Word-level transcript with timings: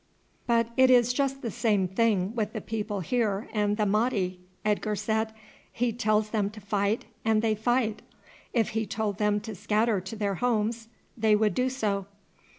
"But 0.47 0.69
it 0.77 0.89
is 0.89 1.13
just 1.13 1.43
the 1.43 1.51
same 1.51 1.87
thing 1.87 2.33
with 2.33 2.53
the 2.53 2.59
people 2.61 3.01
here 3.01 3.47
and 3.53 3.77
the 3.77 3.85
Mahdi," 3.85 4.39
Edgar 4.65 4.95
said; 4.95 5.31
"he 5.71 5.93
tells 5.93 6.31
them 6.31 6.49
to 6.49 6.59
fight, 6.59 7.05
and 7.23 7.43
they 7.43 7.53
fight; 7.53 8.01
if 8.51 8.69
he 8.69 8.87
told 8.87 9.19
them 9.19 9.39
to 9.41 9.53
scatter 9.53 10.01
to 10.01 10.15
their 10.15 10.33
homes 10.41 10.87
they 11.15 11.35
would 11.35 11.53
do 11.53 11.69
so." 11.69 12.07